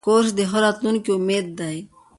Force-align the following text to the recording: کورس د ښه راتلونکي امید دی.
کورس 0.05 0.29
د 0.37 0.41
ښه 0.49 0.59
راتلونکي 0.65 1.09
امید 1.17 1.47
دی. 1.59 1.77